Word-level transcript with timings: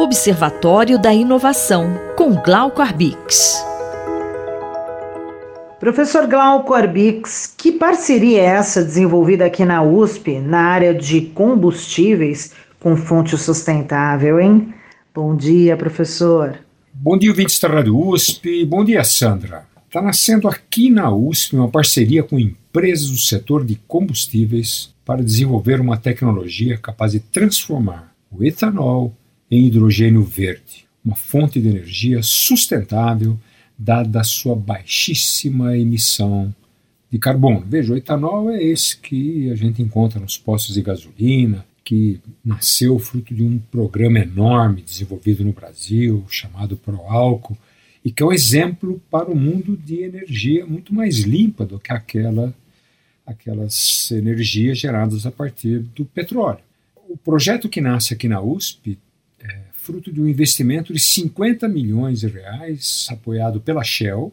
Observatório 0.00 0.96
da 0.96 1.12
Inovação, 1.12 1.98
com 2.16 2.32
Glauco 2.36 2.80
Arbix. 2.80 3.60
Professor 5.80 6.28
Glauco 6.28 6.72
Arbix, 6.72 7.52
que 7.58 7.72
parceria 7.72 8.40
é 8.42 8.44
essa 8.44 8.84
desenvolvida 8.84 9.46
aqui 9.46 9.64
na 9.64 9.82
USP, 9.82 10.38
na 10.38 10.60
área 10.60 10.94
de 10.94 11.22
combustíveis 11.22 12.52
com 12.78 12.96
fonte 12.96 13.36
sustentável, 13.36 14.38
hein? 14.38 14.72
Bom 15.12 15.34
dia, 15.34 15.76
professor. 15.76 16.56
Bom 16.94 17.18
dia, 17.18 17.30
ouvintes 17.30 17.58
da 17.58 17.66
Rádio 17.66 17.98
USP. 17.98 18.64
Bom 18.66 18.84
dia, 18.84 19.02
Sandra. 19.02 19.66
Está 19.88 20.00
nascendo 20.00 20.46
aqui 20.46 20.90
na 20.90 21.12
USP 21.12 21.56
uma 21.56 21.68
parceria 21.68 22.22
com 22.22 22.38
empresas 22.38 23.10
do 23.10 23.18
setor 23.18 23.64
de 23.64 23.74
combustíveis 23.88 24.94
para 25.04 25.24
desenvolver 25.24 25.80
uma 25.80 25.96
tecnologia 25.96 26.78
capaz 26.78 27.10
de 27.10 27.18
transformar 27.18 28.14
o 28.30 28.44
etanol 28.44 29.12
em 29.50 29.66
hidrogênio 29.66 30.22
verde, 30.22 30.86
uma 31.04 31.16
fonte 31.16 31.60
de 31.60 31.68
energia 31.68 32.22
sustentável 32.22 33.38
dada 33.78 34.20
a 34.20 34.24
sua 34.24 34.56
baixíssima 34.56 35.76
emissão 35.76 36.54
de 37.10 37.18
carbono. 37.18 37.64
Veja, 37.66 37.92
o 37.92 37.96
etanol 37.96 38.50
é 38.50 38.62
esse 38.62 38.98
que 38.98 39.50
a 39.50 39.54
gente 39.54 39.80
encontra 39.80 40.20
nos 40.20 40.36
postos 40.36 40.74
de 40.74 40.82
gasolina, 40.82 41.64
que 41.84 42.20
nasceu 42.44 42.98
fruto 42.98 43.34
de 43.34 43.42
um 43.42 43.58
programa 43.58 44.18
enorme 44.18 44.82
desenvolvido 44.82 45.42
no 45.42 45.52
Brasil, 45.52 46.22
chamado 46.28 46.76
Proálcool, 46.76 47.56
e 48.04 48.12
que 48.12 48.22
é 48.22 48.26
um 48.26 48.32
exemplo 48.32 49.00
para 49.10 49.30
o 49.30 49.36
mundo 49.36 49.76
de 49.76 50.02
energia 50.02 50.66
muito 50.66 50.94
mais 50.94 51.20
limpa 51.20 51.64
do 51.64 51.78
que 51.78 51.92
aquela, 51.92 52.54
aquelas 53.24 54.10
energias 54.10 54.78
geradas 54.78 55.24
a 55.24 55.30
partir 55.30 55.78
do 55.94 56.04
petróleo. 56.04 56.60
O 57.08 57.16
projeto 57.16 57.70
que 57.70 57.80
nasce 57.80 58.12
aqui 58.12 58.28
na 58.28 58.42
USP 58.42 58.98
fruto 59.88 60.12
de 60.12 60.20
um 60.20 60.28
investimento 60.28 60.92
de 60.92 60.98
50 60.98 61.66
milhões 61.66 62.20
de 62.20 62.26
reais, 62.26 63.06
apoiado 63.08 63.58
pela 63.58 63.82
Shell, 63.82 64.30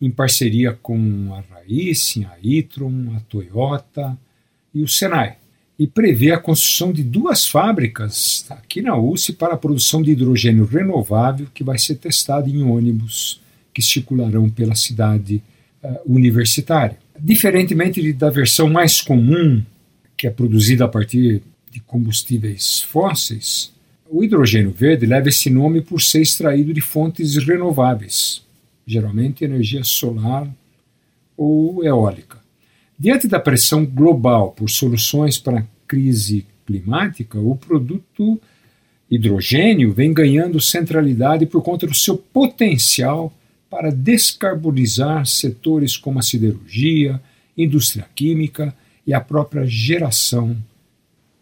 em 0.00 0.10
parceria 0.10 0.72
com 0.72 1.28
a 1.34 1.42
Raizen, 1.54 2.24
a 2.24 2.38
Itron, 2.42 3.12
a 3.14 3.20
Toyota 3.20 4.16
e 4.74 4.82
o 4.82 4.88
Senai, 4.88 5.36
e 5.78 5.86
prevê 5.86 6.32
a 6.32 6.38
construção 6.38 6.90
de 6.90 7.04
duas 7.04 7.46
fábricas 7.46 8.46
aqui 8.48 8.80
na 8.80 8.96
USP 8.96 9.34
para 9.34 9.52
a 9.52 9.58
produção 9.58 10.00
de 10.00 10.12
hidrogênio 10.12 10.64
renovável 10.64 11.48
que 11.52 11.62
vai 11.62 11.78
ser 11.78 11.96
testado 11.96 12.48
em 12.48 12.62
ônibus 12.62 13.42
que 13.74 13.82
circularão 13.82 14.48
pela 14.48 14.74
cidade 14.74 15.42
uh, 15.84 16.00
universitária. 16.06 16.96
Diferentemente 17.20 18.10
da 18.14 18.30
versão 18.30 18.70
mais 18.70 19.02
comum, 19.02 19.62
que 20.16 20.26
é 20.26 20.30
produzida 20.30 20.86
a 20.86 20.88
partir 20.88 21.42
de 21.70 21.78
combustíveis 21.80 22.80
fósseis, 22.80 23.70
o 24.12 24.22
hidrogênio 24.22 24.70
verde 24.70 25.06
leva 25.06 25.30
esse 25.30 25.48
nome 25.48 25.80
por 25.80 26.02
ser 26.02 26.20
extraído 26.20 26.74
de 26.74 26.82
fontes 26.82 27.34
renováveis, 27.38 28.42
geralmente 28.86 29.42
energia 29.42 29.82
solar 29.82 30.46
ou 31.34 31.82
eólica. 31.82 32.38
Diante 32.98 33.26
da 33.26 33.40
pressão 33.40 33.86
global 33.86 34.52
por 34.52 34.68
soluções 34.68 35.38
para 35.38 35.60
a 35.60 35.66
crise 35.88 36.46
climática, 36.66 37.38
o 37.40 37.56
produto 37.56 38.38
hidrogênio 39.10 39.94
vem 39.94 40.12
ganhando 40.12 40.60
centralidade 40.60 41.46
por 41.46 41.62
conta 41.62 41.86
do 41.86 41.94
seu 41.94 42.18
potencial 42.18 43.32
para 43.70 43.90
descarbonizar 43.90 45.24
setores 45.24 45.96
como 45.96 46.18
a 46.18 46.22
siderurgia, 46.22 47.18
indústria 47.56 48.06
química 48.14 48.74
e 49.06 49.14
a 49.14 49.20
própria 49.22 49.64
geração 49.64 50.54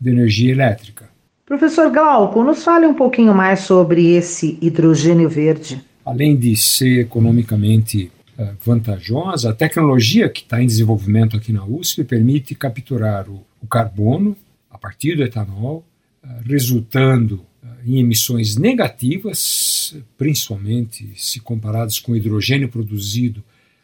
de 0.00 0.10
energia 0.10 0.52
elétrica. 0.52 1.10
Professor 1.50 1.90
Glauco, 1.90 2.44
nos 2.44 2.62
fale 2.62 2.86
um 2.86 2.94
pouquinho 2.94 3.34
mais 3.34 3.62
sobre 3.62 4.14
esse 4.14 4.56
hidrogênio 4.62 5.28
verde. 5.28 5.82
Além 6.06 6.36
de 6.36 6.54
ser 6.54 7.00
economicamente 7.00 8.08
uh, 8.38 8.54
vantajosa, 8.64 9.50
a 9.50 9.52
tecnologia 9.52 10.28
que 10.28 10.42
está 10.42 10.62
em 10.62 10.66
desenvolvimento 10.66 11.36
aqui 11.36 11.52
na 11.52 11.64
USP 11.64 12.04
permite 12.04 12.54
capturar 12.54 13.28
o, 13.28 13.44
carbono 13.68 14.36
a 14.70 14.78
partir 14.78 15.16
do 15.16 15.24
etanol, 15.24 15.84
uh, 16.22 16.28
resultando 16.48 17.44
uh, 17.64 17.66
em 17.84 17.98
emissões 17.98 18.54
negativas, 18.54 19.96
principalmente 20.16 21.10
se 21.16 21.40
comparadas 21.40 21.98
com 21.98 22.12
o 22.12 22.16
hidrogênio 22.16 22.68
produzido 22.68 23.42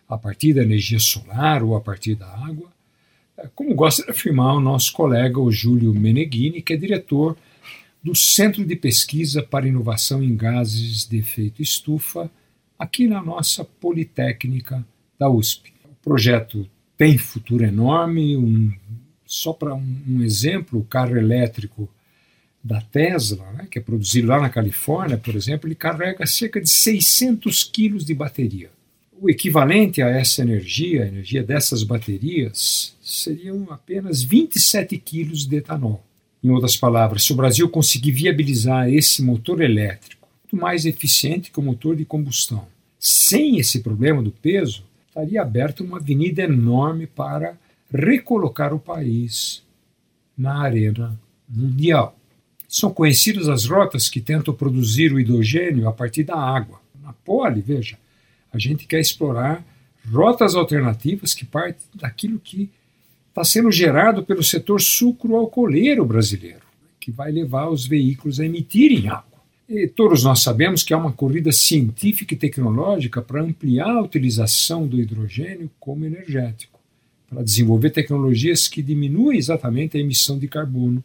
a 0.08 0.16
partir 0.16 0.52
da 0.54 0.62
energia 0.62 1.00
solar 1.00 1.64
ou 1.64 1.74
a 1.74 1.80
partir 1.80 2.14
da 2.14 2.28
água, 2.28 2.68
como 3.56 3.74
gosta 3.74 4.04
de 4.04 4.10
afirmar 4.12 4.54
o 4.54 4.60
nosso 4.60 4.92
colega 4.92 5.40
o 5.40 5.50
Júlio 5.50 5.92
Meneghini, 5.92 6.62
que 6.62 6.72
é 6.72 6.76
diretor 6.76 7.36
do 8.06 8.14
Centro 8.14 8.64
de 8.64 8.76
Pesquisa 8.76 9.42
para 9.42 9.66
Inovação 9.66 10.22
em 10.22 10.36
Gases 10.36 11.08
de 11.08 11.18
Efeito 11.18 11.60
Estufa, 11.60 12.30
aqui 12.78 13.08
na 13.08 13.20
nossa 13.20 13.64
Politécnica 13.64 14.86
da 15.18 15.28
USP. 15.28 15.72
O 15.84 16.04
projeto 16.04 16.70
tem 16.96 17.18
futuro 17.18 17.64
enorme, 17.64 18.36
um, 18.36 18.72
só 19.26 19.52
para 19.52 19.74
um, 19.74 19.96
um, 20.08 20.22
exemplo, 20.22 20.78
o 20.78 20.84
carro 20.84 21.16
elétrico 21.16 21.88
da 22.62 22.80
Tesla, 22.80 23.50
né, 23.54 23.66
que 23.68 23.80
é 23.80 23.82
produzido 23.82 24.28
lá 24.28 24.40
na 24.40 24.50
Califórnia, 24.50 25.18
por 25.18 25.34
exemplo, 25.34 25.66
ele 25.66 25.74
carrega 25.74 26.24
cerca 26.26 26.60
de 26.60 26.70
600 26.70 27.64
quilos 27.64 28.04
de 28.04 28.14
bateria. 28.14 28.70
O 29.20 29.28
equivalente 29.28 30.00
a 30.00 30.06
essa 30.06 30.42
energia, 30.42 31.02
a 31.02 31.08
energia 31.08 31.42
dessas 31.42 31.82
baterias, 31.82 32.94
seriam 33.02 33.66
apenas 33.68 34.22
27 34.22 34.96
quilos 34.96 35.44
de 35.44 35.56
etanol. 35.56 36.06
Em 36.46 36.50
outras 36.50 36.76
palavras, 36.76 37.24
se 37.24 37.32
o 37.32 37.36
Brasil 37.36 37.68
conseguir 37.68 38.12
viabilizar 38.12 38.88
esse 38.88 39.20
motor 39.20 39.60
elétrico, 39.60 40.28
muito 40.44 40.62
mais 40.62 40.86
eficiente 40.86 41.50
que 41.50 41.58
o 41.58 41.62
motor 41.62 41.96
de 41.96 42.04
combustão, 42.04 42.68
sem 43.00 43.58
esse 43.58 43.80
problema 43.80 44.22
do 44.22 44.30
peso, 44.30 44.84
estaria 45.08 45.42
aberta 45.42 45.82
uma 45.82 45.96
avenida 45.96 46.42
enorme 46.42 47.04
para 47.04 47.58
recolocar 47.92 48.72
o 48.72 48.78
país 48.78 49.64
na 50.38 50.62
arena 50.62 51.18
mundial. 51.48 52.16
São 52.68 52.92
conhecidas 52.92 53.48
as 53.48 53.66
rotas 53.66 54.08
que 54.08 54.20
tentam 54.20 54.54
produzir 54.54 55.12
o 55.12 55.18
hidrogênio 55.18 55.88
a 55.88 55.92
partir 55.92 56.22
da 56.22 56.36
água. 56.36 56.80
Na 57.02 57.12
Poli, 57.12 57.60
veja, 57.60 57.98
a 58.52 58.58
gente 58.58 58.86
quer 58.86 59.00
explorar 59.00 59.64
rotas 60.08 60.54
alternativas 60.54 61.34
que 61.34 61.44
partem 61.44 61.82
daquilo 61.92 62.38
que 62.38 62.70
está 63.36 63.44
sendo 63.44 63.70
gerado 63.70 64.24
pelo 64.24 64.42
setor 64.42 64.80
sucroalcooleiro 64.80 66.06
brasileiro, 66.06 66.62
que 66.98 67.10
vai 67.10 67.30
levar 67.30 67.68
os 67.68 67.86
veículos 67.86 68.40
a 68.40 68.46
emitirem 68.46 69.08
água. 69.08 69.42
E 69.68 69.86
todos 69.86 70.24
nós 70.24 70.40
sabemos 70.40 70.82
que 70.82 70.94
há 70.94 70.96
uma 70.96 71.12
corrida 71.12 71.52
científica 71.52 72.32
e 72.32 72.38
tecnológica 72.38 73.20
para 73.20 73.42
ampliar 73.42 73.90
a 73.90 74.00
utilização 74.00 74.86
do 74.86 74.98
hidrogênio 74.98 75.70
como 75.78 76.06
energético, 76.06 76.80
para 77.28 77.42
desenvolver 77.42 77.90
tecnologias 77.90 78.68
que 78.68 78.80
diminuem 78.80 79.36
exatamente 79.36 79.98
a 79.98 80.00
emissão 80.00 80.38
de 80.38 80.48
carbono 80.48 81.04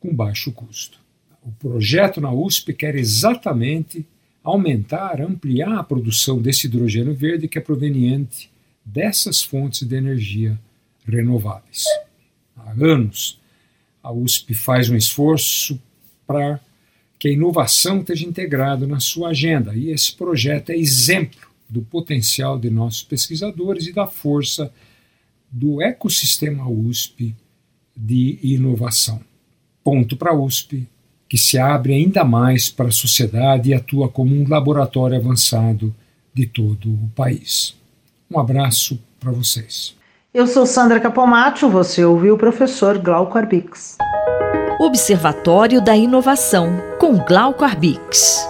com 0.00 0.14
baixo 0.14 0.50
custo. 0.52 0.98
O 1.44 1.52
projeto 1.52 2.18
na 2.18 2.32
USP 2.32 2.72
quer 2.72 2.94
exatamente 2.94 4.06
aumentar, 4.42 5.20
ampliar 5.20 5.76
a 5.76 5.84
produção 5.84 6.40
desse 6.40 6.66
hidrogênio 6.66 7.14
verde 7.14 7.46
que 7.46 7.58
é 7.58 7.60
proveniente 7.60 8.50
dessas 8.82 9.42
fontes 9.42 9.86
de 9.86 9.94
energia 9.94 10.58
renováveis. 11.10 11.84
Há 12.56 12.72
anos, 12.72 13.40
a 14.02 14.12
USP 14.12 14.54
faz 14.54 14.88
um 14.88 14.96
esforço 14.96 15.80
para 16.26 16.60
que 17.18 17.28
a 17.28 17.32
inovação 17.32 18.00
esteja 18.00 18.26
integrada 18.26 18.86
na 18.86 19.00
sua 19.00 19.30
agenda, 19.30 19.74
e 19.74 19.90
esse 19.90 20.14
projeto 20.14 20.70
é 20.70 20.76
exemplo 20.76 21.48
do 21.68 21.82
potencial 21.82 22.58
de 22.58 22.70
nossos 22.70 23.02
pesquisadores 23.02 23.86
e 23.86 23.92
da 23.92 24.06
força 24.06 24.72
do 25.50 25.82
ecossistema 25.82 26.68
USP 26.68 27.34
de 27.96 28.38
inovação. 28.42 29.20
Ponto 29.82 30.16
para 30.16 30.30
a 30.30 30.34
USP, 30.34 30.86
que 31.28 31.36
se 31.36 31.58
abre 31.58 31.92
ainda 31.92 32.24
mais 32.24 32.70
para 32.70 32.88
a 32.88 32.92
sociedade 32.92 33.70
e 33.70 33.74
atua 33.74 34.08
como 34.08 34.34
um 34.34 34.48
laboratório 34.48 35.16
avançado 35.16 35.94
de 36.32 36.46
todo 36.46 36.90
o 36.90 37.10
país. 37.14 37.74
Um 38.30 38.38
abraço 38.38 38.98
para 39.18 39.32
vocês. 39.32 39.97
Eu 40.38 40.46
sou 40.46 40.64
Sandra 40.64 41.00
Capomatto, 41.00 41.68
você 41.68 42.04
ouviu 42.04 42.36
o 42.36 42.38
professor 42.38 42.96
Glauco 42.96 43.36
Arbix. 43.36 43.98
Observatório 44.78 45.80
da 45.80 45.96
Inovação, 45.96 46.80
com 47.00 47.18
Glauco 47.18 47.64
Arbix. 47.64 48.48